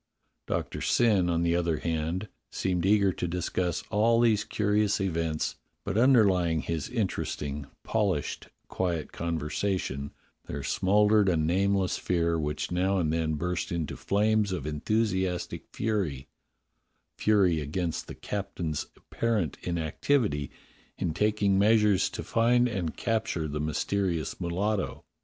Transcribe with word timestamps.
Doctor 0.47 0.81
Syn, 0.81 1.29
on 1.29 1.43
the 1.43 1.55
other 1.55 1.77
hand, 1.77 2.27
seemed 2.51 2.87
eager 2.87 3.13
to 3.13 3.27
discuss 3.27 3.83
all 3.91 4.19
these 4.19 4.43
curious 4.43 4.99
events, 4.99 5.57
but 5.83 5.95
underlying 5.95 6.61
his 6.61 6.89
interesting, 6.89 7.67
polished, 7.83 8.47
quiet 8.67 9.11
conversation 9.11 10.11
there 10.47 10.63
smouldered 10.63 11.29
a 11.29 11.37
nameless 11.37 11.99
fear 11.99 12.39
which 12.39 12.71
now 12.71 12.97
and 12.97 13.13
then 13.13 13.35
burst 13.35 13.71
into 13.71 13.95
flames 13.95 14.51
of 14.51 14.65
enthusiastic 14.65 15.65
fury— 15.71 16.27
fury 17.19 17.59
against 17.59 18.07
the 18.07 18.15
captain's 18.15 18.87
apparent 18.97 19.55
inactivity 19.61 20.49
in 20.97 21.13
taking 21.13 21.59
measures 21.59 22.09
to 22.09 22.23
find 22.23 22.67
and 22.67 22.97
capture 22.97 23.47
the 23.47 23.61
mysterious 23.61 24.41
mulatto. 24.41 25.03